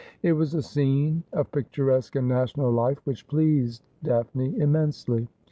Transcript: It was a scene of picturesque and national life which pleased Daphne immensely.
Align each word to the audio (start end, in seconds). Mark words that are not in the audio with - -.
It 0.23 0.33
was 0.33 0.55
a 0.55 0.63
scene 0.63 1.21
of 1.31 1.51
picturesque 1.51 2.15
and 2.15 2.27
national 2.27 2.71
life 2.71 2.97
which 3.05 3.27
pleased 3.27 3.83
Daphne 4.03 4.59
immensely. 4.59 5.27